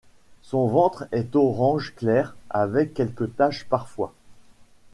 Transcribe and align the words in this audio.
Son 0.41 0.65
ventre 0.65 1.07
est 1.11 1.35
orange 1.35 1.93
clair, 1.95 2.35
avec 2.49 2.95
quelques 2.95 3.35
taches 3.35 3.65
parfois. 3.69 4.15